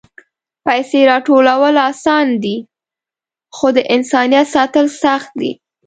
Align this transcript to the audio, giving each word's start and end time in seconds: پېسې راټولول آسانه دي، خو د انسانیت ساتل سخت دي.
پېسې 0.65 1.01
راټولول 1.11 1.75
آسانه 1.89 2.35
دي، 2.43 2.57
خو 3.55 3.67
د 3.77 3.79
انسانیت 3.95 4.47
ساتل 4.55 4.85
سخت 5.03 5.31
دي. 5.41 5.51